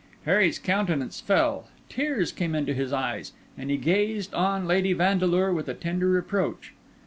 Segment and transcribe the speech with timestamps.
[0.25, 5.67] Harry's countenance fell; tears came into his eyes, and he gazed on Lady Vandeleur with
[5.69, 6.73] a tender reproach.